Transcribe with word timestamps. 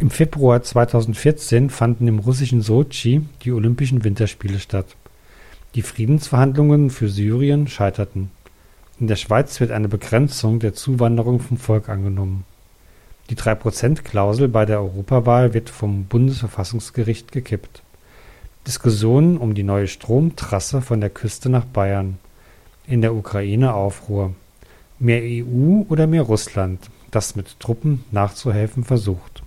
Im 0.00 0.08
Februar 0.08 0.62
2014 0.62 1.68
fanden 1.68 2.08
im 2.08 2.20
russischen 2.20 2.62
Sotschi 2.62 3.20
die 3.42 3.52
Olympischen 3.52 4.02
Winterspiele 4.02 4.58
statt. 4.58 4.86
Die 5.74 5.82
Friedensverhandlungen 5.82 6.88
für 6.88 7.10
Syrien 7.10 7.68
scheiterten. 7.68 8.30
In 8.98 9.08
der 9.08 9.16
Schweiz 9.16 9.60
wird 9.60 9.70
eine 9.72 9.88
Begrenzung 9.88 10.58
der 10.58 10.72
Zuwanderung 10.72 11.38
vom 11.38 11.58
Volk 11.58 11.90
angenommen. 11.90 12.46
Die 13.28 13.34
Drei-Prozent-Klausel 13.34 14.48
bei 14.48 14.64
der 14.64 14.80
Europawahl 14.80 15.52
wird 15.52 15.68
vom 15.68 16.06
Bundesverfassungsgericht 16.06 17.30
gekippt. 17.30 17.82
Diskussionen 18.66 19.36
um 19.36 19.52
die 19.52 19.64
neue 19.64 19.86
Stromtrasse 19.86 20.80
von 20.80 21.02
der 21.02 21.10
Küste 21.10 21.50
nach 21.50 21.66
Bayern. 21.66 22.16
In 22.86 23.02
der 23.02 23.14
Ukraine 23.14 23.74
Aufruhr. 23.74 24.32
Mehr 24.98 25.20
EU 25.22 25.84
oder 25.90 26.06
mehr 26.06 26.22
Russland, 26.22 26.88
das 27.10 27.36
mit 27.36 27.60
Truppen 27.60 28.02
nachzuhelfen 28.10 28.82
versucht 28.82 29.42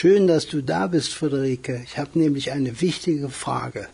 Schön, 0.00 0.28
dass 0.28 0.46
du 0.46 0.62
da 0.62 0.86
bist, 0.86 1.12
Friederike. 1.12 1.82
Ich 1.84 1.98
habe 1.98 2.16
nämlich 2.20 2.52
eine 2.52 2.80
wichtige 2.80 3.30
Frage. 3.30 3.88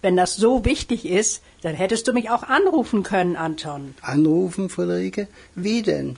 Wenn 0.00 0.16
das 0.16 0.36
so 0.36 0.64
wichtig 0.64 1.04
ist, 1.04 1.42
dann 1.62 1.74
hättest 1.74 2.06
du 2.06 2.12
mich 2.12 2.30
auch 2.30 2.44
anrufen 2.44 3.02
können, 3.02 3.34
Anton. 3.34 3.96
Anrufen, 4.02 4.68
Friederike? 4.68 5.26
Wie 5.56 5.82
denn? 5.82 6.16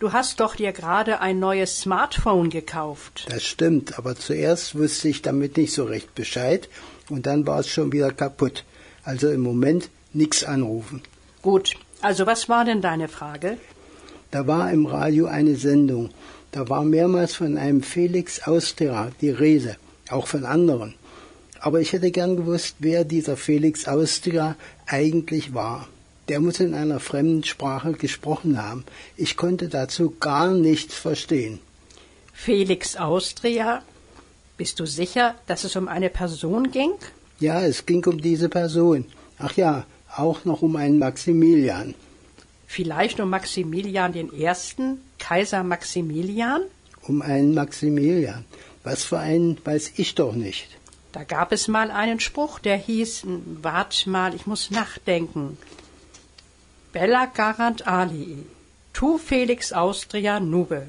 Du 0.00 0.12
hast 0.12 0.40
doch 0.40 0.56
dir 0.56 0.72
gerade 0.72 1.20
ein 1.20 1.38
neues 1.38 1.78
Smartphone 1.78 2.50
gekauft. 2.50 3.26
Das 3.28 3.44
stimmt, 3.44 3.96
aber 3.96 4.16
zuerst 4.16 4.76
wusste 4.76 5.08
ich 5.08 5.22
damit 5.22 5.56
nicht 5.56 5.72
so 5.72 5.84
recht 5.84 6.16
Bescheid 6.16 6.68
und 7.08 7.26
dann 7.26 7.46
war 7.46 7.60
es 7.60 7.68
schon 7.68 7.92
wieder 7.92 8.10
kaputt. 8.10 8.64
Also 9.04 9.30
im 9.30 9.42
Moment 9.42 9.88
nichts 10.12 10.42
anrufen. 10.42 11.02
Gut, 11.42 11.76
also 12.00 12.26
was 12.26 12.48
war 12.48 12.64
denn 12.64 12.80
deine 12.80 13.06
Frage? 13.06 13.56
Da 14.32 14.48
war 14.48 14.72
im 14.72 14.86
Radio 14.86 15.26
eine 15.26 15.54
Sendung. 15.54 16.10
Da 16.58 16.68
war 16.68 16.82
mehrmals 16.82 17.36
von 17.36 17.56
einem 17.56 17.84
Felix 17.84 18.42
Austria 18.42 19.12
die 19.20 19.30
Rede, 19.30 19.76
auch 20.10 20.26
von 20.26 20.44
anderen. 20.44 20.96
Aber 21.60 21.80
ich 21.80 21.92
hätte 21.92 22.10
gern 22.10 22.36
gewusst, 22.36 22.74
wer 22.80 23.04
dieser 23.04 23.36
Felix 23.36 23.86
Austria 23.86 24.56
eigentlich 24.84 25.54
war. 25.54 25.86
Der 26.26 26.40
muss 26.40 26.58
in 26.58 26.74
einer 26.74 26.98
fremden 26.98 27.44
Sprache 27.44 27.92
gesprochen 27.92 28.60
haben. 28.60 28.84
Ich 29.16 29.36
konnte 29.36 29.68
dazu 29.68 30.16
gar 30.18 30.50
nichts 30.52 30.96
verstehen. 30.96 31.60
Felix 32.32 32.96
Austria? 32.96 33.82
Bist 34.56 34.80
du 34.80 34.84
sicher, 34.84 35.36
dass 35.46 35.62
es 35.62 35.76
um 35.76 35.86
eine 35.86 36.10
Person 36.10 36.72
ging? 36.72 36.90
Ja, 37.38 37.60
es 37.62 37.86
ging 37.86 38.04
um 38.04 38.20
diese 38.20 38.48
Person. 38.48 39.04
Ach 39.38 39.52
ja, 39.52 39.86
auch 40.16 40.44
noch 40.44 40.62
um 40.62 40.74
einen 40.74 40.98
Maximilian. 40.98 41.94
Vielleicht 42.66 43.20
um 43.20 43.30
Maximilian 43.30 44.12
I., 44.16 44.28
Kaiser 45.18 45.62
Maximilian? 45.62 46.62
Um 47.02 47.22
einen 47.22 47.54
Maximilian. 47.54 48.44
Was 48.84 49.04
für 49.04 49.18
einen, 49.18 49.58
weiß 49.64 49.92
ich 49.96 50.14
doch 50.14 50.34
nicht. 50.34 50.68
Da 51.12 51.24
gab 51.24 51.52
es 51.52 51.68
mal 51.68 51.90
einen 51.90 52.20
Spruch, 52.20 52.58
der 52.58 52.76
hieß, 52.76 53.24
wart 53.62 54.06
mal, 54.06 54.34
ich 54.34 54.46
muss 54.46 54.70
nachdenken. 54.70 55.58
Bella 56.92 57.26
garant 57.26 57.86
alii, 57.86 58.44
tu 58.92 59.18
Felix 59.18 59.72
Austria 59.72 60.40
nube. 60.40 60.88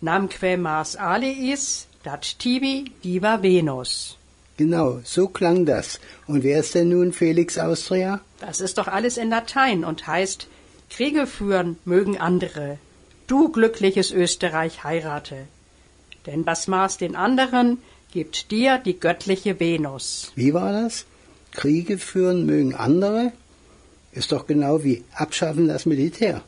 Namque 0.00 0.56
Mars 0.56 0.96
aliis, 0.96 1.86
dat 2.02 2.38
tibi 2.38 2.92
diva 3.04 3.42
Venus. 3.42 4.16
Genau, 4.56 5.00
so 5.04 5.28
klang 5.28 5.66
das. 5.66 5.98
Und 6.26 6.42
wer 6.42 6.60
ist 6.60 6.74
denn 6.74 6.90
nun 6.90 7.12
Felix 7.12 7.58
Austria? 7.58 8.20
Das 8.40 8.60
ist 8.60 8.78
doch 8.78 8.88
alles 8.88 9.16
in 9.16 9.30
Latein 9.30 9.84
und 9.84 10.06
heißt 10.06 10.46
Kriege 10.90 11.26
führen 11.26 11.78
mögen 11.84 12.18
andere. 12.18 12.78
Du 13.32 13.48
glückliches 13.48 14.10
Österreich 14.10 14.84
heirate. 14.84 15.46
Denn 16.26 16.44
was 16.44 16.68
maß 16.68 16.98
den 16.98 17.16
anderen, 17.16 17.78
gibt 18.12 18.50
dir 18.50 18.76
die 18.76 19.00
göttliche 19.00 19.58
Venus. 19.58 20.32
Wie 20.34 20.52
war 20.52 20.70
das? 20.80 21.06
Kriege 21.50 21.96
führen 21.96 22.44
mögen 22.44 22.74
andere? 22.74 23.32
Ist 24.12 24.32
doch 24.32 24.46
genau 24.46 24.84
wie 24.84 25.02
abschaffen 25.14 25.66
das 25.66 25.86
Militär. 25.86 26.42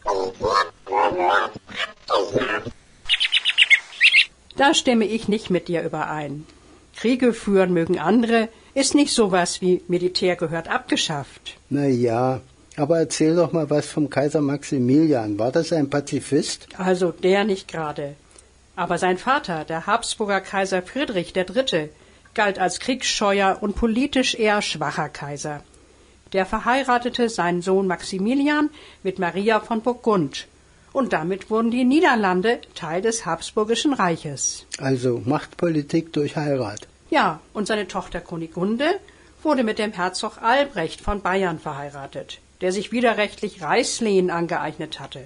Da 4.58 4.74
stimme 4.74 5.06
ich 5.06 5.26
nicht 5.26 5.48
mit 5.48 5.68
dir 5.68 5.82
überein. 5.84 6.46
Kriege 6.96 7.32
führen 7.32 7.72
mögen 7.72 7.98
andere 7.98 8.50
ist 8.74 8.94
nicht 8.94 9.14
sowas 9.14 9.62
wie 9.62 9.80
Militär 9.88 10.36
gehört 10.36 10.68
abgeschafft. 10.68 11.56
Na 11.70 11.86
ja, 11.86 12.42
aber 12.76 12.98
erzähl 12.98 13.36
doch 13.36 13.52
mal 13.52 13.70
was 13.70 13.86
vom 13.86 14.10
Kaiser 14.10 14.40
Maximilian. 14.40 15.38
War 15.38 15.52
das 15.52 15.72
ein 15.72 15.90
Pazifist? 15.90 16.68
Also 16.76 17.12
der 17.12 17.44
nicht 17.44 17.68
gerade. 17.68 18.16
Aber 18.76 18.98
sein 18.98 19.18
Vater, 19.18 19.64
der 19.64 19.86
Habsburger 19.86 20.40
Kaiser 20.40 20.82
Friedrich 20.82 21.34
III., 21.36 21.90
galt 22.34 22.58
als 22.58 22.80
kriegsscheuer 22.80 23.58
und 23.60 23.76
politisch 23.76 24.34
eher 24.34 24.60
schwacher 24.60 25.08
Kaiser. 25.08 25.62
Der 26.32 26.46
verheiratete 26.46 27.28
seinen 27.28 27.62
Sohn 27.62 27.86
Maximilian 27.86 28.70
mit 29.04 29.20
Maria 29.20 29.60
von 29.60 29.82
Burgund. 29.82 30.48
Und 30.92 31.12
damit 31.12 31.50
wurden 31.50 31.70
die 31.70 31.84
Niederlande 31.84 32.60
Teil 32.74 33.02
des 33.02 33.24
Habsburgischen 33.24 33.92
Reiches. 33.92 34.66
Also 34.78 35.22
Machtpolitik 35.24 36.12
durch 36.12 36.34
Heirat. 36.34 36.88
Ja, 37.10 37.40
und 37.52 37.68
seine 37.68 37.86
Tochter 37.86 38.20
Kunigunde 38.20 38.86
wurde 39.44 39.62
mit 39.62 39.78
dem 39.78 39.92
Herzog 39.92 40.42
Albrecht 40.42 41.00
von 41.00 41.20
Bayern 41.20 41.60
verheiratet 41.60 42.40
der 42.60 42.72
sich 42.72 42.92
widerrechtlich 42.92 43.62
Reichslehen 43.62 44.30
angeeignet 44.30 45.00
hatte, 45.00 45.20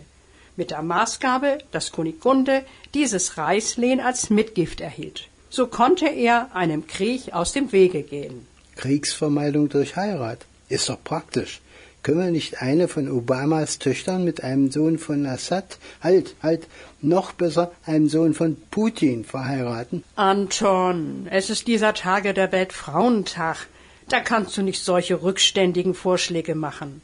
mit 0.57 0.71
der 0.71 0.83
Maßgabe, 0.83 1.59
dass 1.71 1.93
Kunigunde 1.93 2.65
dieses 2.95 3.39
Reichslehen 3.39 4.01
als 4.01 4.31
Mitgift 4.31 4.81
erhielt. 4.81 5.29
So 5.51 5.67
konnte 5.67 6.07
er 6.09 6.55
einem 6.55 6.87
Krieg 6.87 7.33
aus 7.33 7.53
dem 7.53 7.73
Wege 7.73 8.03
gehen. 8.03 8.47
Kriegsvermeidung 8.77 9.69
durch 9.69 9.97
Heirat 9.97 10.47
ist 10.69 10.89
doch 10.89 11.03
praktisch. 11.03 11.61
Können 12.03 12.21
wir 12.21 12.31
nicht 12.31 12.63
eine 12.63 12.87
von 12.87 13.11
Obamas 13.11 13.79
Töchtern 13.79 14.25
mit 14.25 14.43
einem 14.45 14.71
Sohn 14.71 14.99
von 14.99 15.27
Assad, 15.27 15.79
halt, 16.01 16.37
halt, 16.43 16.67
noch 17.03 17.33
besser 17.33 17.73
einem 17.85 18.09
Sohn 18.09 18.35
von 18.35 18.57
Putin 18.71 19.25
verheiraten? 19.25 20.05
Anton, 20.15 21.27
es 21.31 21.51
ist 21.51 21.67
dieser 21.67 21.95
Tage 21.95 22.35
der 22.35 22.53
Weltfrauentag. 22.53 23.67
Da 24.09 24.21
kannst 24.21 24.57
du 24.57 24.63
nicht 24.63 24.83
solche 24.83 25.23
rückständigen 25.23 25.93
Vorschläge 25.93 26.55
machen. 26.55 27.03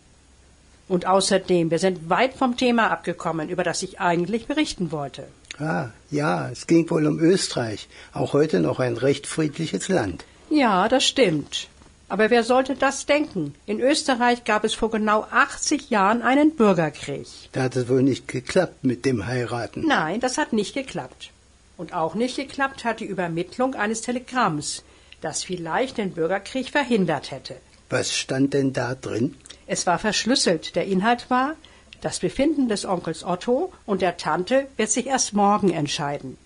Und 0.88 1.06
außerdem, 1.06 1.70
wir 1.70 1.78
sind 1.78 2.10
weit 2.10 2.34
vom 2.34 2.56
Thema 2.56 2.90
abgekommen, 2.90 3.48
über 3.48 3.64
das 3.64 3.82
ich 3.82 4.00
eigentlich 4.00 4.46
berichten 4.46 4.92
wollte. 4.92 5.26
Ah, 5.58 5.88
ja, 6.10 6.50
es 6.50 6.66
ging 6.66 6.88
wohl 6.90 7.06
um 7.06 7.18
Österreich, 7.18 7.88
auch 8.12 8.32
heute 8.32 8.60
noch 8.60 8.80
ein 8.80 8.96
recht 8.96 9.26
friedliches 9.26 9.88
Land. 9.88 10.24
Ja, 10.50 10.88
das 10.88 11.04
stimmt. 11.04 11.68
Aber 12.08 12.28
wer 12.30 12.44
sollte 12.44 12.74
das 12.74 13.06
denken? 13.06 13.54
In 13.66 13.80
Österreich 13.80 14.44
gab 14.44 14.64
es 14.64 14.74
vor 14.74 14.90
genau 14.90 15.26
80 15.30 15.90
Jahren 15.90 16.22
einen 16.22 16.54
Bürgerkrieg. 16.54 17.26
Da 17.52 17.62
hat 17.62 17.76
es 17.76 17.88
wohl 17.88 18.02
nicht 18.02 18.28
geklappt 18.28 18.84
mit 18.84 19.04
dem 19.04 19.26
Heiraten. 19.26 19.86
Nein, 19.86 20.20
das 20.20 20.36
hat 20.38 20.52
nicht 20.52 20.74
geklappt. 20.74 21.30
Und 21.76 21.94
auch 21.94 22.14
nicht 22.14 22.36
geklappt 22.36 22.84
hat 22.84 23.00
die 23.00 23.06
Übermittlung 23.06 23.74
eines 23.74 24.02
Telegramms, 24.02 24.84
das 25.22 25.42
vielleicht 25.42 25.98
den 25.98 26.12
Bürgerkrieg 26.12 26.70
verhindert 26.70 27.30
hätte. 27.30 27.56
Was 27.90 28.14
stand 28.14 28.54
denn 28.54 28.72
da 28.72 28.94
drin? 28.94 29.36
Es 29.66 29.86
war 29.86 29.98
verschlüsselt. 29.98 30.76
Der 30.76 30.86
Inhalt 30.86 31.30
war, 31.30 31.54
das 32.00 32.18
Befinden 32.18 32.68
des 32.68 32.84
Onkels 32.84 33.24
Otto 33.24 33.72
und 33.86 34.02
der 34.02 34.16
Tante 34.16 34.66
wird 34.76 34.90
sich 34.90 35.06
erst 35.06 35.32
morgen 35.32 35.70
entscheiden. 35.70 36.36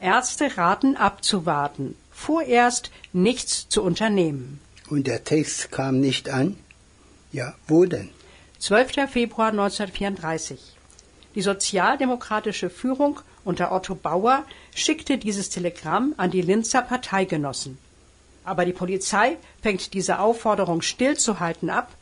Ärzte 0.00 0.56
raten 0.56 0.96
abzuwarten, 0.96 1.96
vorerst 2.12 2.90
nichts 3.12 3.68
zu 3.68 3.82
unternehmen. 3.82 4.60
Und 4.90 5.06
der 5.06 5.24
Text 5.24 5.72
kam 5.72 6.00
nicht 6.00 6.28
an? 6.28 6.56
Ja, 7.32 7.54
wo 7.66 7.84
denn? 7.84 8.10
12. 8.58 9.10
Februar 9.10 9.48
1934. 9.48 10.58
Die 11.34 11.42
sozialdemokratische 11.42 12.70
Führung 12.70 13.20
unter 13.44 13.72
Otto 13.72 13.94
Bauer 13.94 14.44
schickte 14.74 15.18
dieses 15.18 15.50
Telegramm 15.50 16.14
an 16.16 16.30
die 16.30 16.42
Linzer 16.42 16.82
Parteigenossen. 16.82 17.78
Aber 18.48 18.64
die 18.64 18.72
Polizei 18.72 19.36
fängt 19.62 19.92
diese 19.92 20.20
Aufforderung 20.20 20.80
stillzuhalten 20.80 21.68
ab 21.68 21.94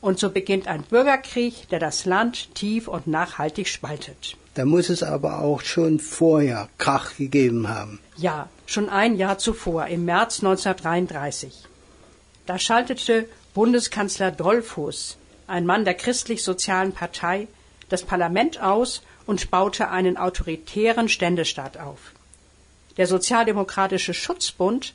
und 0.00 0.18
so 0.18 0.30
beginnt 0.30 0.66
ein 0.66 0.82
Bürgerkrieg, 0.82 1.68
der 1.68 1.78
das 1.78 2.06
Land 2.06 2.54
tief 2.54 2.88
und 2.88 3.06
nachhaltig 3.06 3.68
spaltet. 3.68 4.36
Da 4.54 4.64
muss 4.64 4.88
es 4.88 5.02
aber 5.02 5.42
auch 5.42 5.60
schon 5.60 6.00
vorher 6.00 6.68
Krach 6.78 7.16
gegeben 7.16 7.68
haben. 7.68 8.00
Ja, 8.16 8.48
schon 8.66 8.88
ein 8.88 9.16
Jahr 9.16 9.38
zuvor, 9.38 9.86
im 9.86 10.06
März 10.06 10.42
1933. 10.42 11.52
Da 12.46 12.58
schaltete 12.58 13.28
Bundeskanzler 13.52 14.30
Dollfuß, 14.30 15.18
ein 15.46 15.66
Mann 15.66 15.84
der 15.84 15.94
christlich-sozialen 15.94 16.92
Partei, 16.92 17.46
das 17.90 18.02
Parlament 18.04 18.60
aus 18.62 19.02
und 19.26 19.50
baute 19.50 19.90
einen 19.90 20.16
autoritären 20.16 21.08
Ständestaat 21.08 21.76
auf. 21.76 22.12
Der 22.96 23.06
Sozialdemokratische 23.06 24.14
Schutzbund, 24.14 24.94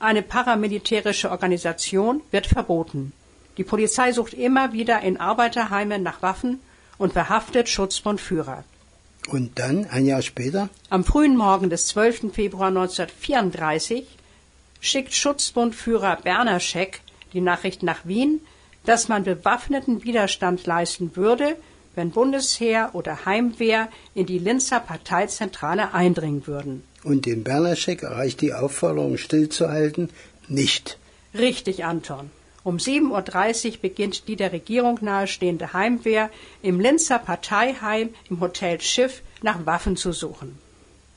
eine 0.00 0.22
paramilitärische 0.22 1.30
Organisation, 1.30 2.22
wird 2.30 2.46
verboten. 2.46 3.12
Die 3.56 3.64
Polizei 3.64 4.12
sucht 4.12 4.34
immer 4.34 4.72
wieder 4.72 5.00
in 5.02 5.18
Arbeiterheimen 5.18 6.02
nach 6.02 6.22
Waffen 6.22 6.60
und 6.98 7.12
verhaftet 7.12 7.68
Schutzbundführer. 7.68 8.64
Und 9.28 9.58
dann, 9.58 9.86
ein 9.86 10.06
Jahr 10.06 10.22
später? 10.22 10.70
Am 10.88 11.04
frühen 11.04 11.36
Morgen 11.36 11.70
des 11.70 11.86
12. 11.88 12.32
Februar 12.32 12.68
1934 12.68 14.06
schickt 14.80 15.14
Schutzbundführer 15.14 16.16
Bernerscheck 16.16 17.02
die 17.32 17.40
Nachricht 17.40 17.82
nach 17.82 18.06
Wien, 18.06 18.40
dass 18.84 19.08
man 19.08 19.24
bewaffneten 19.24 20.04
Widerstand 20.04 20.66
leisten 20.66 21.14
würde, 21.16 21.56
wenn 22.00 22.12
Bundesheer 22.12 22.90
oder 22.94 23.26
Heimwehr 23.26 23.90
in 24.14 24.24
die 24.24 24.38
Linzer 24.38 24.80
Parteizentrale 24.80 25.92
eindringen 25.92 26.46
würden. 26.46 26.82
Und 27.04 27.26
den 27.26 27.44
Bernerscheck 27.44 28.02
erreicht 28.02 28.40
die 28.40 28.54
Aufforderung 28.54 29.18
stillzuhalten 29.18 30.08
nicht. 30.48 30.96
Richtig, 31.34 31.84
Anton. 31.84 32.30
Um 32.64 32.78
7.30 32.78 33.72
Uhr 33.72 33.76
beginnt 33.82 34.28
die 34.28 34.36
der 34.36 34.52
Regierung 34.52 34.98
nahestehende 35.02 35.74
Heimwehr 35.74 36.30
im 36.62 36.80
Linzer 36.80 37.18
Parteiheim 37.18 38.08
im 38.30 38.40
Hotel 38.40 38.80
Schiff 38.80 39.20
nach 39.42 39.66
Waffen 39.66 39.98
zu 39.98 40.12
suchen. 40.12 40.58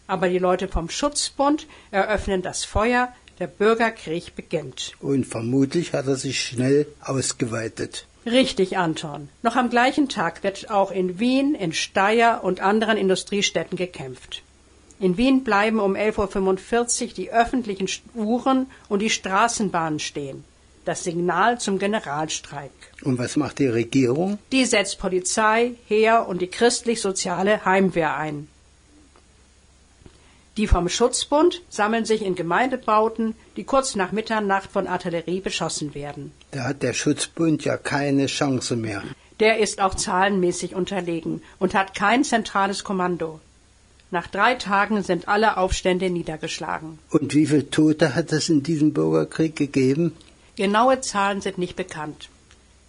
Aber 0.08 0.28
die 0.28 0.38
Leute 0.38 0.68
vom 0.68 0.90
Schutzbund 0.90 1.66
eröffnen 1.92 2.42
das 2.42 2.66
Feuer, 2.66 3.14
der 3.40 3.48
Bürgerkrieg 3.48 4.36
beginnt. 4.36 4.92
Und 5.00 5.26
vermutlich 5.26 5.94
hat 5.94 6.08
er 6.08 6.18
sich 6.18 6.42
schnell 6.42 6.88
ausgeweitet. 7.00 8.06
Richtig, 8.25 8.78
Anton. 8.78 9.30
Noch 9.42 9.56
am 9.56 9.70
gleichen 9.70 10.08
Tag 10.08 10.44
wird 10.44 10.70
auch 10.70 10.92
in 10.92 11.20
Wien, 11.20 11.56
in 11.56 11.74
Steyr 11.74 12.40
und 12.44 12.62
anderen 12.62 12.98
Industriestädten 12.98 13.78
gekämpft. 13.78 14.44
In 15.00 15.18
Wien 15.18 15.44
bleiben 15.44 15.80
um 15.80 15.96
11.45 15.96 17.08
Uhr 17.08 17.14
die 17.14 17.31
öffentlichen 17.31 17.90
Uhren 18.16 18.68
und 18.88 19.02
die 19.02 19.10
Straßenbahnen 19.10 20.00
stehen. 20.00 20.46
Das 20.86 21.04
Signal 21.04 21.60
zum 21.60 21.80
Generalstreik. 21.80 22.72
Und 23.04 23.18
was 23.18 23.36
macht 23.36 23.60
die 23.60 23.68
Regierung? 23.68 24.38
Die 24.52 24.66
setzt 24.66 25.00
Polizei, 25.00 25.75
Heer 25.88 26.28
und 26.28 26.42
die 26.42 26.48
christlich-soziale 26.48 27.66
Heimwehr 27.66 28.16
ein. 28.16 28.48
Die 30.58 30.68
vom 30.68 30.88
Schutzbund 30.88 31.62
sammeln 31.70 32.06
sich 32.06 32.22
in 32.22 32.36
Gemeindebauten, 32.36 33.34
die 33.58 33.64
kurz 33.64 33.96
nach 33.96 34.12
Mitternacht 34.12 34.72
von 34.72 34.86
Artillerie 34.86 35.42
beschossen 35.42 35.96
werden. 35.96 36.32
Da 36.52 36.66
hat 36.66 36.84
der 36.84 36.94
Schutzbund 36.94 37.66
ja 37.66 37.78
keine 37.78 38.28
Chance 38.28 38.76
mehr. 38.76 39.02
Der 39.40 39.58
ist 39.58 39.82
auch 39.82 39.96
zahlenmäßig 39.96 40.76
unterlegen 40.76 41.42
und 41.58 41.74
hat 41.74 41.96
kein 41.96 42.24
zentrales 42.24 42.84
Kommando. 42.84 43.40
Nach 44.12 44.28
drei 44.28 44.54
Tagen 44.54 45.02
sind 45.02 45.28
alle 45.28 45.58
Aufstände 45.58 46.12
niedergeschlagen. 46.12 47.00
Und 47.10 47.34
wie 47.34 47.48
viele 47.48 47.72
Tote 47.72 48.14
hat 48.14 48.32
es 48.32 48.48
in 48.48 48.62
diesem 48.62 48.94
Bürgerkrieg 48.94 49.56
gegeben? 49.56 50.14
Genaue 50.56 51.02
Zahlen 51.02 51.42
sind 51.42 51.58
nicht 51.58 51.76
bekannt. 51.76 52.30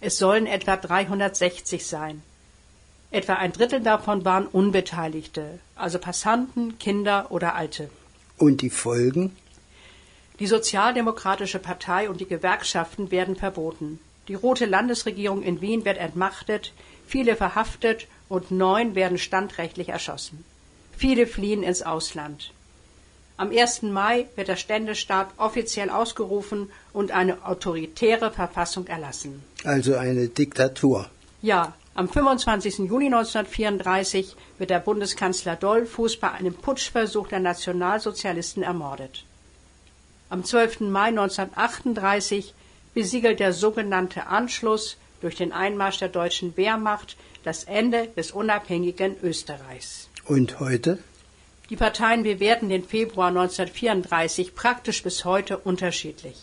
Es 0.01 0.19
sollen 0.19 0.45
etwa 0.45 0.77
360 0.77 1.83
sein. 1.87 2.21
Etwa 3.11 3.33
ein 3.33 3.53
Drittel 3.53 3.81
davon 3.81 4.25
waren 4.25 4.47
Unbeteiligte, 4.47 5.59
also 5.75 5.99
Passanten, 5.99 6.77
Kinder 6.79 7.27
oder 7.29 7.55
Alte. 7.55 7.89
Und 8.37 8.61
die 8.61 8.69
Folgen? 8.69 9.35
Die 10.39 10.47
Sozialdemokratische 10.47 11.59
Partei 11.59 12.09
und 12.09 12.19
die 12.19 12.27
Gewerkschaften 12.27 13.09
werden 13.11 13.35
verboten. 13.37 13.99
Die 14.27 14.33
rote 14.33 14.65
Landesregierung 14.65 15.43
in 15.43 15.61
Wien 15.61 15.85
wird 15.85 15.97
entmachtet, 15.97 16.73
viele 17.07 17.35
verhaftet 17.35 18.07
und 18.27 18.51
neun 18.51 18.95
werden 18.95 19.17
standrechtlich 19.17 19.89
erschossen. 19.89 20.43
Viele 20.97 21.27
fliehen 21.27 21.63
ins 21.63 21.83
Ausland. 21.83 22.51
Am 23.37 23.51
1. 23.51 23.83
Mai 23.83 24.27
wird 24.35 24.47
der 24.47 24.55
Ständestaat 24.55 25.27
offiziell 25.37 25.89
ausgerufen 25.89 26.69
und 26.93 27.11
eine 27.11 27.45
autoritäre 27.45 28.31
Verfassung 28.31 28.87
erlassen. 28.87 29.43
Also 29.63 29.95
eine 29.95 30.27
Diktatur. 30.27 31.09
Ja, 31.41 31.73
am 31.95 32.09
25. 32.09 32.79
Juni 32.89 33.05
1934 33.05 34.35
wird 34.57 34.69
der 34.69 34.81
Bundeskanzler 34.81 35.55
Dollfuß 35.55 36.17
bei 36.17 36.29
einem 36.29 36.53
Putschversuch 36.53 37.29
der 37.29 37.39
Nationalsozialisten 37.39 38.63
ermordet. 38.63 39.23
Am 40.29 40.43
12. 40.43 40.81
Mai 40.81 41.07
1938 41.07 42.53
besiegelt 42.93 43.39
der 43.39 43.53
sogenannte 43.53 44.27
Anschluss 44.27 44.97
durch 45.21 45.35
den 45.35 45.53
Einmarsch 45.53 45.99
der 45.99 46.09
deutschen 46.09 46.57
Wehrmacht 46.57 47.15
das 47.45 47.63
Ende 47.63 48.07
des 48.17 48.31
unabhängigen 48.31 49.15
Österreichs. 49.23 50.09
Und 50.25 50.59
heute? 50.59 50.99
Die 51.69 51.77
Parteien 51.77 52.23
bewerten 52.23 52.67
den 52.67 52.83
Februar 52.83 53.29
1934 53.29 54.53
praktisch 54.53 55.01
bis 55.01 55.23
heute 55.23 55.57
unterschiedlich. 55.59 56.35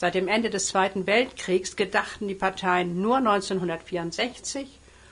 Seit 0.00 0.14
dem 0.14 0.28
Ende 0.28 0.48
des 0.48 0.66
Zweiten 0.68 1.08
Weltkriegs 1.08 1.74
gedachten 1.74 2.28
die 2.28 2.36
Parteien 2.36 3.02
nur 3.02 3.16
1964 3.16 4.68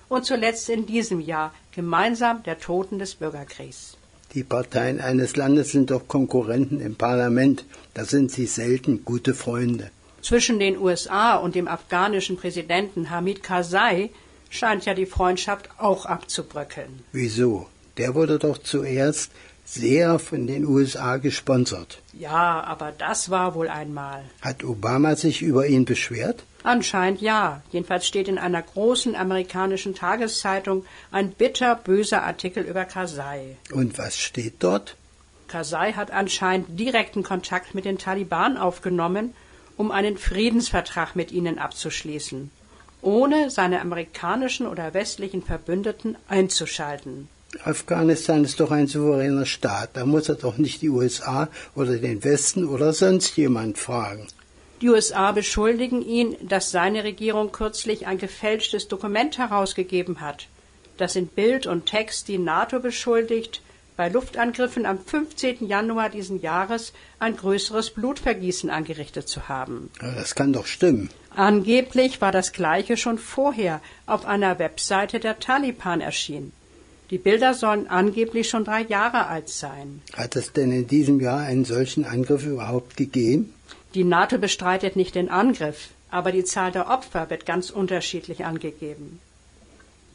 und 0.09 0.25
zuletzt 0.25 0.69
in 0.69 0.87
diesem 0.87 1.19
Jahr 1.19 1.53
gemeinsam 1.73 2.45
der 2.45 2.61
Toten 2.61 3.01
des 3.01 3.17
Bürgerkriegs. 3.17 3.97
Die 4.35 4.45
Parteien 4.45 5.01
eines 5.01 5.35
Landes 5.35 5.73
sind 5.73 5.91
doch 5.91 6.07
Konkurrenten 6.07 6.81
im 6.81 6.95
Parlament. 6.95 7.65
Da 7.95 8.05
sind 8.05 8.31
sie 8.31 8.47
selten 8.47 9.05
gute 9.05 9.35
Freunde. 9.35 9.91
Zwischen 10.23 10.61
den 10.61 10.79
USA 10.79 11.35
und 11.35 11.57
dem 11.57 11.67
afghanischen 11.67 12.37
Präsidenten 12.37 13.11
Hamid 13.11 13.43
Karzai 13.43 14.11
scheint 14.51 14.85
ja 14.85 14.95
die 14.95 15.07
Freundschaft 15.07 15.69
auch 15.79 16.07
abzubröckeln. 16.07 17.03
Wieso? 17.11 17.67
Der 17.99 18.15
wurde 18.15 18.39
doch 18.39 18.59
zuerst 18.59 19.31
sehr 19.65 20.19
von 20.19 20.47
den 20.47 20.65
USA 20.65 21.17
gesponsert. 21.17 21.99
Ja, 22.13 22.63
aber 22.63 22.93
das 22.93 23.31
war 23.31 23.55
wohl 23.55 23.69
einmal. 23.69 24.23
Hat 24.41 24.63
Obama 24.63 25.17
sich 25.17 25.43
über 25.43 25.67
ihn 25.67 25.85
beschwert? 25.85 26.45
Anscheinend 26.63 27.21
ja. 27.21 27.63
Jedenfalls 27.73 28.07
steht 28.07 28.29
in 28.29 28.39
einer 28.39 28.63
großen 28.63 29.17
amerikanischen 29.17 29.95
Tageszeitung 29.95 30.85
ein 31.11 31.31
bitterböser 31.31 32.23
Artikel 32.23 32.63
über 32.65 32.85
Karzai. 32.85 33.57
Und 33.73 33.99
was 33.99 34.17
steht 34.19 34.55
dort? 34.61 34.97
Karzai 35.49 35.93
hat 35.93 36.11
anscheinend 36.11 36.79
direkten 36.79 37.23
Kontakt 37.23 37.75
mit 37.75 37.85
den 37.85 37.99
Taliban 37.99 38.57
aufgenommen, 38.57 39.35
um 39.77 39.91
einen 39.91 40.17
Friedensvertrag 40.17 41.15
mit 41.15 41.31
ihnen 41.33 41.59
abzuschließen, 41.59 42.51
ohne 43.03 43.51
seine 43.51 43.81
amerikanischen 43.81 44.67
oder 44.67 44.95
westlichen 44.95 45.43
Verbündeten 45.43 46.17
einzuschalten. 46.29 47.29
Afghanistan 47.65 48.45
ist 48.45 48.61
doch 48.61 48.71
ein 48.71 48.87
souveräner 48.87 49.47
Staat. 49.47 49.91
Da 49.95 50.05
muss 50.05 50.29
er 50.29 50.37
doch 50.37 50.59
nicht 50.59 50.83
die 50.83 50.91
USA 50.91 51.49
oder 51.75 51.97
den 51.97 52.25
Westen 52.25 52.67
oder 52.67 52.93
sonst 52.93 53.37
jemand 53.37 53.79
fragen. 53.79 54.27
Die 54.83 54.91
USA 54.91 55.33
beschuldigen 55.33 56.03
ihn, 56.03 56.37
dass 56.43 56.71
seine 56.71 57.03
Regierung 57.03 57.51
kürzlich 57.51 58.07
ein 58.07 58.19
gefälschtes 58.19 58.89
Dokument 58.89 59.39
herausgegeben 59.39 60.21
hat, 60.21 60.49
das 60.99 61.17
in 61.17 61.29
Bild 61.29 61.67
und 61.67 61.87
Text 61.87 62.29
die 62.29 62.39
NATO 62.39 62.81
beschuldigt, 62.81 63.63
bei 63.97 64.11
Luftangriffen 64.11 64.85
am 64.85 64.99
15. 64.99 65.67
Januar 65.67 66.11
diesen 66.11 66.43
Jahres 66.43 66.93
ein 67.19 67.37
größeres 67.37 67.91
Blutvergießen 67.91 68.69
angerichtet 68.69 69.29
zu 69.29 69.49
haben. 69.49 69.91
das 70.01 70.35
kann 70.35 70.53
doch 70.53 70.67
stimmen. 70.67 71.09
Angeblich 71.35 72.21
war 72.21 72.33
das 72.33 72.53
gleiche 72.53 72.97
schon 72.97 73.19
vorher 73.19 73.81
auf 74.07 74.27
einer 74.27 74.59
Webseite 74.59 75.21
der 75.21 75.39
Taliban 75.39 76.01
erschienen. 76.01 76.53
Die 77.11 77.19
Bilder 77.19 77.55
sollen 77.55 77.87
angeblich 77.87 78.49
schon 78.49 78.65
drei 78.65 78.83
Jahre 78.83 79.27
alt 79.27 79.49
sein. 79.49 80.03
Hat 80.13 80.35
es 80.35 80.53
denn 80.53 80.73
in 80.73 80.87
diesem 80.89 81.21
Jahr 81.21 81.41
einen 81.41 81.65
solchen 81.65 82.05
Angriff 82.05 82.45
überhaupt 82.45 82.97
gegeben? 82.97 83.55
Die 83.95 84.05
NATO 84.05 84.39
bestreitet 84.39 84.97
nicht 84.97 85.15
den 85.15 85.29
Angriff, 85.29 85.89
aber 86.11 86.33
die 86.33 86.45
Zahl 86.45 86.73
der 86.73 86.89
Opfer 86.89 87.31
wird 87.31 87.47
ganz 87.47 87.71
unterschiedlich 87.71 88.45
angegeben. 88.45 89.21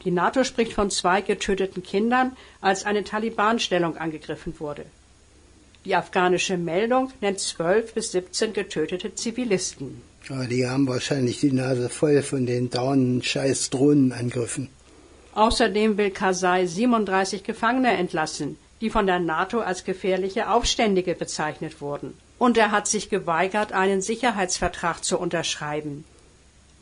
Die 0.03 0.11
NATO 0.11 0.43
spricht 0.43 0.73
von 0.73 0.89
zwei 0.89 1.21
getöteten 1.21 1.83
Kindern, 1.83 2.35
als 2.59 2.85
eine 2.85 3.03
Taliban-Stellung 3.03 3.97
angegriffen 3.97 4.59
wurde. 4.59 4.85
Die 5.85 5.95
afghanische 5.95 6.57
Meldung 6.57 7.11
nennt 7.21 7.39
zwölf 7.39 7.93
bis 7.93 8.11
siebzehn 8.11 8.53
getötete 8.53 9.15
Zivilisten. 9.15 10.01
Aber 10.29 10.45
die 10.45 10.67
haben 10.67 10.87
wahrscheinlich 10.87 11.39
die 11.39 11.51
Nase 11.51 11.89
voll 11.89 12.21
von 12.21 12.45
den 12.45 12.69
dauernden 12.69 13.23
scheiß 13.23 13.69
Drohnenangriffen. 13.71 14.69
Außerdem 15.33 15.97
will 15.97 16.11
Karzai 16.11 16.65
37 16.65 17.43
Gefangene 17.43 17.91
entlassen, 17.91 18.57
die 18.81 18.89
von 18.89 19.05
der 19.05 19.19
NATO 19.19 19.59
als 19.61 19.83
gefährliche 19.85 20.49
Aufständige 20.49 21.15
bezeichnet 21.15 21.81
wurden. 21.81 22.13
Und 22.37 22.57
er 22.57 22.71
hat 22.71 22.87
sich 22.87 23.09
geweigert, 23.09 23.71
einen 23.71 24.01
Sicherheitsvertrag 24.01 25.03
zu 25.03 25.19
unterschreiben, 25.19 26.03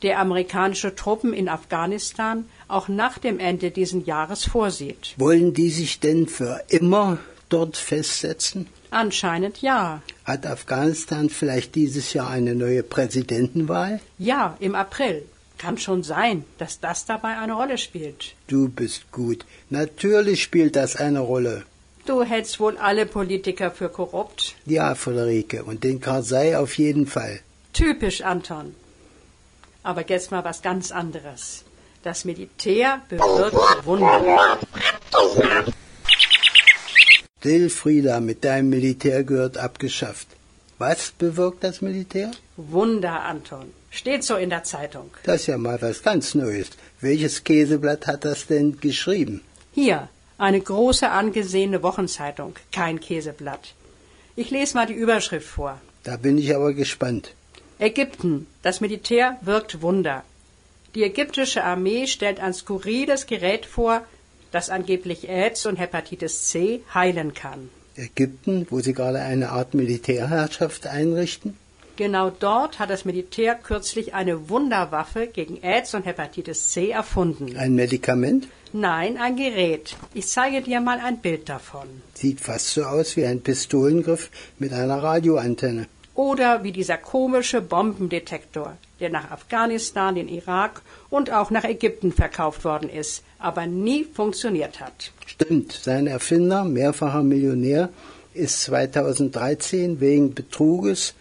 der 0.01 0.19
amerikanische 0.19 0.95
Truppen 0.95 1.33
in 1.33 1.49
Afghanistan 1.49 2.45
auch 2.67 2.87
nach 2.87 3.17
dem 3.17 3.39
Ende 3.39 3.69
dieses 3.69 4.05
Jahres 4.05 4.45
vorsieht. 4.45 5.13
Wollen 5.17 5.53
die 5.53 5.69
sich 5.69 5.99
denn 5.99 6.27
für 6.27 6.63
immer 6.69 7.17
dort 7.49 7.75
festsetzen? 7.75 8.67
Anscheinend 8.91 9.61
ja. 9.61 10.01
Hat 10.23 10.47
Afghanistan 10.47 11.29
vielleicht 11.29 11.75
dieses 11.75 12.13
Jahr 12.13 12.29
eine 12.29 12.55
neue 12.55 12.81
Präsidentenwahl? 12.81 13.99
Ja, 14.17 14.55
im 14.59 14.73
April. 14.75 15.23
Kann 15.59 15.77
schon 15.77 16.03
sein, 16.03 16.45
dass 16.57 16.79
das 16.79 17.05
dabei 17.05 17.37
eine 17.37 17.53
Rolle 17.53 17.77
spielt. 17.77 18.33
Du 18.47 18.69
bist 18.69 19.11
gut. 19.11 19.45
Natürlich 19.69 20.41
spielt 20.41 20.75
das 20.75 20.95
eine 20.95 21.19
Rolle. 21.19 21.63
Du 22.05 22.23
hältst 22.23 22.59
wohl 22.61 22.77
alle 22.77 23.05
Politiker 23.05 23.69
für 23.69 23.89
korrupt. 23.89 24.55
Ja, 24.65 24.95
Friederike, 24.95 25.63
und 25.63 25.83
den 25.83 25.99
Karzai 25.99 26.57
auf 26.57 26.77
jeden 26.77 27.05
Fall. 27.05 27.41
Typisch, 27.73 28.21
Anton. 28.21 28.73
Aber 29.83 30.07
jetzt 30.07 30.31
mal 30.31 30.43
was 30.45 30.61
ganz 30.61 30.91
anderes. 30.91 31.65
Das 32.03 32.23
Militär 32.23 33.01
bewirkt 33.09 33.85
Wunder. 33.85 34.57
Still, 37.39 37.69
Frieda, 37.69 38.21
mit 38.21 38.45
deinem 38.45 38.69
Militär 38.69 39.23
gehört 39.25 39.57
abgeschafft. 39.57 40.27
Was 40.77 41.11
bewirkt 41.11 41.63
das 41.65 41.81
Militär? 41.81 42.31
Wunder, 42.55 43.23
Anton. 43.23 43.73
Steht 43.89 44.23
so 44.23 44.35
in 44.35 44.49
der 44.49 44.63
Zeitung. 44.63 45.09
Das 45.23 45.41
ist 45.41 45.47
ja 45.47 45.57
mal 45.57 45.81
was 45.81 46.03
ganz 46.03 46.35
Neues. 46.35 46.69
Welches 47.01 47.43
Käseblatt 47.43 48.07
hat 48.07 48.23
das 48.25 48.45
denn 48.47 48.79
geschrieben? 48.79 49.41
Hier, 49.73 50.09
eine 50.37 50.61
große 50.61 51.09
angesehene 51.09 51.81
Wochenzeitung, 51.83 52.55
kein 52.71 52.99
Käseblatt. 52.99 53.73
Ich 54.35 54.51
lese 54.51 54.75
mal 54.75 54.85
die 54.85 54.93
Überschrift 54.93 55.47
vor. 55.47 55.81
Da 56.03 56.15
bin 56.17 56.37
ich 56.37 56.55
aber 56.55 56.73
gespannt. 56.73 57.33
Ägypten. 57.79 58.47
Das 58.61 58.79
Militär 58.79 59.37
wirkt 59.41 59.81
Wunder. 59.81 60.23
Die 60.95 61.03
ägyptische 61.03 61.63
Armee 61.63 62.07
stellt 62.07 62.39
ein 62.39 62.53
skurriles 62.53 63.25
Gerät 63.25 63.65
vor, 63.65 64.01
das 64.51 64.69
angeblich 64.69 65.29
AIDS 65.29 65.65
und 65.65 65.77
Hepatitis 65.77 66.47
C 66.49 66.81
heilen 66.93 67.33
kann. 67.33 67.69
Ägypten, 67.95 68.65
wo 68.69 68.79
sie 68.79 68.93
gerade 68.93 69.19
eine 69.19 69.49
Art 69.49 69.73
Militärherrschaft 69.73 70.87
einrichten? 70.87 71.57
Genau 71.99 72.29
dort 72.29 72.79
hat 72.79 72.89
das 72.89 73.03
Militär 73.03 73.55
kürzlich 73.55 74.13
eine 74.13 74.47
Wunderwaffe 74.47 75.27
gegen 75.27 75.61
AIDS 75.61 75.93
und 75.93 76.05
Hepatitis 76.05 76.69
C 76.69 76.91
erfunden. 76.91 77.57
Ein 77.57 77.75
Medikament? 77.75 78.47
Nein, 78.71 79.17
ein 79.17 79.35
Gerät. 79.35 79.97
Ich 80.13 80.29
zeige 80.29 80.61
dir 80.61 80.79
mal 80.79 80.99
ein 81.03 81.17
Bild 81.17 81.49
davon. 81.49 81.89
Sieht 82.13 82.39
fast 82.39 82.69
so 82.69 82.83
aus 82.83 83.17
wie 83.17 83.25
ein 83.25 83.41
Pistolengriff 83.41 84.31
mit 84.59 84.71
einer 84.71 85.03
Radioantenne. 85.03 85.87
Oder 86.15 86.63
wie 86.63 86.71
dieser 86.71 86.95
komische 86.95 87.59
Bombendetektor, 87.59 88.77
der 89.01 89.09
nach 89.09 89.29
Afghanistan, 89.29 90.15
den 90.15 90.29
Irak 90.29 90.81
und 91.09 91.33
auch 91.33 91.51
nach 91.51 91.65
Ägypten 91.65 92.13
verkauft 92.13 92.63
worden 92.63 92.89
ist, 92.89 93.23
aber 93.39 93.65
nie 93.65 94.05
funktioniert 94.05 94.79
hat. 94.79 95.11
Stimmt, 95.25 95.73
sein 95.73 96.07
Erfinder, 96.07 96.63
mehrfacher 96.63 97.23
Millionär, 97.23 97.89
ist 98.33 98.61
2013 98.61 99.99
wegen 99.99 100.33
Betruges 100.33 101.13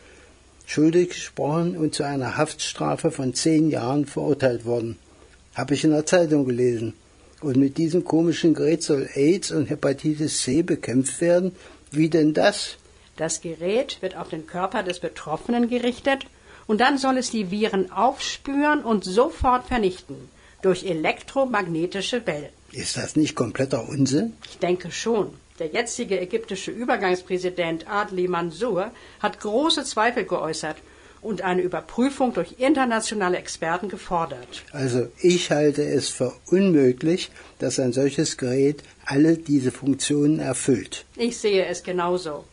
schuldig 0.68 1.08
gesprochen 1.08 1.76
und 1.76 1.94
zu 1.94 2.02
einer 2.04 2.36
Haftstrafe 2.36 3.10
von 3.10 3.32
zehn 3.32 3.70
Jahren 3.70 4.04
verurteilt 4.04 4.66
worden. 4.66 4.98
Habe 5.54 5.74
ich 5.74 5.82
in 5.82 5.90
der 5.90 6.04
Zeitung 6.04 6.44
gelesen. 6.44 6.92
Und 7.40 7.56
mit 7.56 7.78
diesem 7.78 8.04
komischen 8.04 8.52
Gerät 8.52 8.82
soll 8.82 9.08
AIDS 9.14 9.50
und 9.50 9.70
Hepatitis 9.70 10.42
C 10.42 10.62
bekämpft 10.62 11.20
werden. 11.20 11.52
Wie 11.90 12.10
denn 12.10 12.34
das? 12.34 12.76
Das 13.16 13.40
Gerät 13.40 13.98
wird 14.02 14.16
auf 14.16 14.28
den 14.28 14.46
Körper 14.46 14.82
des 14.82 15.00
Betroffenen 15.00 15.68
gerichtet 15.70 16.26
und 16.66 16.80
dann 16.80 16.98
soll 16.98 17.16
es 17.16 17.30
die 17.30 17.50
Viren 17.50 17.90
aufspüren 17.90 18.84
und 18.84 19.04
sofort 19.04 19.66
vernichten 19.66 20.16
durch 20.60 20.84
elektromagnetische 20.84 22.26
Wellen. 22.26 22.52
Ist 22.72 22.98
das 22.98 23.16
nicht 23.16 23.34
kompletter 23.34 23.88
Unsinn? 23.88 24.34
Ich 24.44 24.58
denke 24.58 24.90
schon. 24.90 25.30
Der 25.58 25.66
jetzige 25.66 26.20
ägyptische 26.20 26.70
Übergangspräsident 26.70 27.90
Adli 27.90 28.28
Mansour 28.28 28.92
hat 29.20 29.40
große 29.40 29.84
Zweifel 29.84 30.24
geäußert 30.24 30.76
und 31.20 31.42
eine 31.42 31.62
Überprüfung 31.62 32.32
durch 32.32 32.54
internationale 32.58 33.38
Experten 33.38 33.88
gefordert. 33.88 34.62
Also 34.72 35.08
ich 35.20 35.50
halte 35.50 35.82
es 35.82 36.10
für 36.10 36.32
unmöglich, 36.46 37.30
dass 37.58 37.80
ein 37.80 37.92
solches 37.92 38.36
Gerät 38.36 38.84
alle 39.04 39.36
diese 39.36 39.72
Funktionen 39.72 40.38
erfüllt. 40.38 41.04
Ich 41.16 41.38
sehe 41.38 41.66
es 41.66 41.82
genauso. 41.82 42.44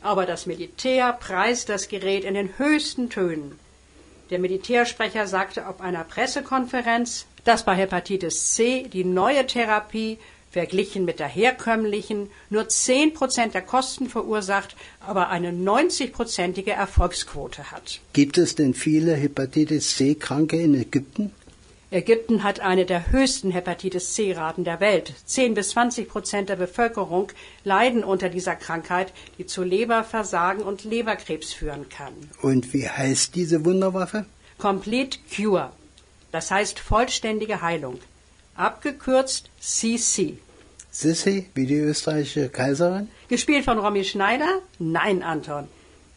Aber 0.00 0.26
das 0.26 0.46
Militär 0.46 1.12
preist 1.12 1.68
das 1.68 1.88
Gerät 1.88 2.24
in 2.24 2.34
den 2.34 2.56
höchsten 2.56 3.10
Tönen. 3.10 3.58
Der 4.30 4.38
Militärsprecher 4.38 5.26
sagte 5.26 5.66
auf 5.66 5.80
einer 5.80 6.04
Pressekonferenz, 6.04 7.26
dass 7.44 7.64
bei 7.64 7.74
Hepatitis 7.74 8.54
C 8.54 8.86
die 8.92 9.04
neue 9.04 9.46
Therapie 9.46 10.18
verglichen 10.50 11.04
mit 11.04 11.18
der 11.18 11.28
herkömmlichen 11.28 12.30
nur 12.50 12.68
10 12.68 13.14
Prozent 13.14 13.54
der 13.54 13.62
Kosten 13.62 14.08
verursacht, 14.08 14.76
aber 15.00 15.28
eine 15.28 15.50
90-prozentige 15.50 16.70
Erfolgsquote 16.70 17.70
hat. 17.70 18.00
Gibt 18.12 18.38
es 18.38 18.54
denn 18.54 18.74
viele 18.74 19.14
Hepatitis 19.14 19.96
C-Kranke 19.96 20.56
in 20.56 20.74
Ägypten? 20.74 21.32
Ägypten 21.90 22.44
hat 22.44 22.60
eine 22.60 22.84
der 22.84 23.12
höchsten 23.12 23.50
Hepatitis 23.50 24.12
C-Raten 24.12 24.62
der 24.62 24.78
Welt. 24.78 25.14
10 25.24 25.54
bis 25.54 25.70
20 25.70 26.06
Prozent 26.06 26.50
der 26.50 26.56
Bevölkerung 26.56 27.32
leiden 27.64 28.04
unter 28.04 28.28
dieser 28.28 28.56
Krankheit, 28.56 29.14
die 29.38 29.46
zu 29.46 29.62
Leberversagen 29.62 30.62
und 30.62 30.84
Leberkrebs 30.84 31.54
führen 31.54 31.88
kann. 31.88 32.12
Und 32.42 32.74
wie 32.74 32.86
heißt 32.86 33.34
diese 33.34 33.64
Wunderwaffe? 33.64 34.26
Complete 34.58 35.18
Cure. 35.34 35.72
Das 36.30 36.50
heißt 36.50 36.78
vollständige 36.78 37.62
Heilung. 37.62 37.98
Abgekürzt 38.58 39.50
CC. 39.60 40.38
Sissi, 40.90 41.46
wie 41.54 41.66
die 41.66 41.78
österreichische 41.78 42.48
Kaiserin? 42.48 43.08
Gespielt 43.28 43.64
von 43.64 43.78
Romy 43.78 44.02
Schneider? 44.04 44.62
Nein, 44.80 45.22
Anton. 45.22 45.68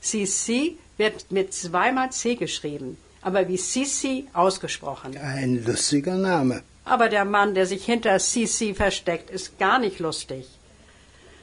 CC 0.02 0.76
wird 0.98 1.32
mit 1.32 1.54
zweimal 1.54 2.12
C 2.12 2.36
geschrieben, 2.36 2.98
aber 3.22 3.48
wie 3.48 3.58
Sisi 3.58 4.28
ausgesprochen. 4.34 5.16
Ein 5.18 5.64
lustiger 5.64 6.16
Name. 6.16 6.64
Aber 6.84 7.10
der 7.10 7.26
Mann, 7.26 7.54
der 7.54 7.68
sich 7.68 7.86
hinter 7.86 8.18
Sisi 8.18 8.74
versteckt, 8.74 9.30
ist 9.30 9.60
gar 9.60 9.78
nicht 9.78 10.00
lustig. 10.00 10.48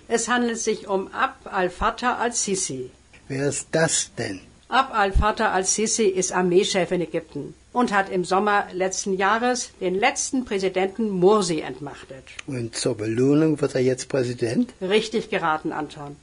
Es 0.09 0.27
handelt 0.27 0.59
sich 0.59 0.89
um 0.89 1.13
Ab 1.13 1.37
al-Fatah 1.45 2.17
al-Sisi. 2.19 2.91
Wer 3.29 3.49
ist 3.51 3.69
das 3.71 4.11
denn? 4.19 4.41
Ab 4.69 4.91
al-Fatah 4.93 5.53
al-Sisi 5.53 6.07
ist 6.07 6.33
Armeechef 6.33 6.91
in 6.91 7.03
Ägypten 7.03 7.55
und 7.79 7.93
hat 7.93 8.11
im 8.11 8.25
Sommer 8.25 8.67
letzten 8.73 9.17
Jahres 9.17 9.71
den 9.81 9.95
letzten 9.95 10.45
Präsidenten 10.45 11.11
Mursi 11.11 11.61
entmachtet. 11.61 12.25
Und 12.49 12.75
zur 12.75 12.97
Belohnung 12.97 13.61
wird 13.61 13.77
er 13.77 13.81
jetzt 13.81 14.09
Präsident? 14.09 14.75
Richtig 14.81 15.31
geraten, 15.31 15.71
Anton. 15.71 16.17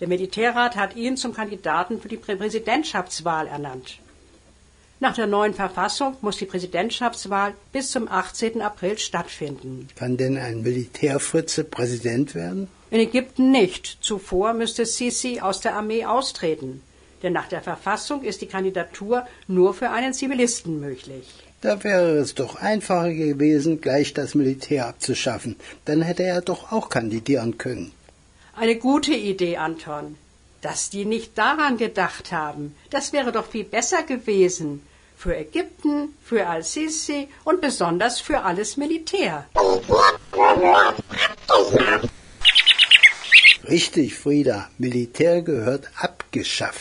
Der 0.00 0.08
Militärrat 0.08 0.76
hat 0.76 0.96
ihn 0.96 1.16
zum 1.16 1.32
Kandidaten 1.32 2.02
für 2.02 2.08
die 2.08 2.18
Präsidentschaftswahl 2.18 3.46
ernannt. 3.46 3.98
Nach 4.98 5.14
der 5.14 5.26
neuen 5.26 5.54
Verfassung 5.54 6.18
muss 6.20 6.36
die 6.36 6.44
Präsidentschaftswahl 6.44 7.54
bis 7.72 7.92
zum 7.92 8.06
18. 8.06 8.60
April 8.60 8.98
stattfinden. 8.98 9.88
Kann 9.96 10.18
denn 10.18 10.36
ein 10.36 10.60
Militärfritze 10.60 11.64
Präsident 11.64 12.34
werden? 12.34 12.68
In 12.90 13.00
Ägypten 13.00 13.50
nicht. 13.50 13.96
Zuvor 14.02 14.52
müsste 14.52 14.84
Sisi 14.84 15.40
aus 15.40 15.60
der 15.60 15.76
Armee 15.76 16.04
austreten. 16.04 16.82
Denn 17.22 17.32
nach 17.32 17.48
der 17.48 17.62
Verfassung 17.62 18.22
ist 18.22 18.40
die 18.40 18.46
Kandidatur 18.46 19.26
nur 19.46 19.74
für 19.74 19.90
einen 19.90 20.14
Zivilisten 20.14 20.80
möglich. 20.80 21.26
Da 21.60 21.84
wäre 21.84 22.16
es 22.16 22.34
doch 22.34 22.56
einfacher 22.56 23.12
gewesen, 23.12 23.82
gleich 23.82 24.14
das 24.14 24.34
Militär 24.34 24.86
abzuschaffen. 24.88 25.56
Dann 25.84 26.00
hätte 26.00 26.22
er 26.22 26.40
doch 26.40 26.72
auch 26.72 26.88
kandidieren 26.88 27.58
können. 27.58 27.92
Eine 28.56 28.76
gute 28.76 29.12
Idee, 29.12 29.58
Anton. 29.58 30.16
Dass 30.62 30.90
die 30.90 31.04
nicht 31.04 31.36
daran 31.36 31.76
gedacht 31.76 32.32
haben, 32.32 32.74
das 32.90 33.12
wäre 33.12 33.32
doch 33.32 33.46
viel 33.46 33.64
besser 33.64 34.02
gewesen. 34.02 34.82
Für 35.16 35.36
Ägypten, 35.36 36.14
für 36.24 36.46
Al-Sisi 36.46 37.28
und 37.44 37.60
besonders 37.60 38.20
für 38.20 38.42
alles 38.42 38.78
Militär. 38.78 39.46
Richtig, 43.68 44.14
Frieda. 44.14 44.70
Militär 44.78 45.42
gehört 45.42 45.90
abgeschafft. 45.96 46.78